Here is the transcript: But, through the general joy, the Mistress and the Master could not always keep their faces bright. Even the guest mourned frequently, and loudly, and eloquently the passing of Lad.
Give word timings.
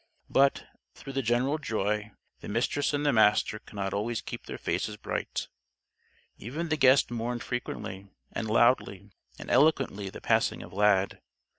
But, 0.31 0.65
through 0.95 1.13
the 1.13 1.21
general 1.21 1.59
joy, 1.59 2.11
the 2.39 2.47
Mistress 2.47 2.91
and 2.91 3.05
the 3.05 3.13
Master 3.13 3.59
could 3.59 3.75
not 3.75 3.93
always 3.93 4.19
keep 4.19 4.47
their 4.47 4.57
faces 4.57 4.97
bright. 4.97 5.47
Even 6.39 6.69
the 6.69 6.75
guest 6.75 7.11
mourned 7.11 7.43
frequently, 7.43 8.07
and 8.31 8.47
loudly, 8.49 9.11
and 9.37 9.51
eloquently 9.51 10.09
the 10.09 10.19
passing 10.19 10.63
of 10.63 10.73
Lad. 10.73 11.21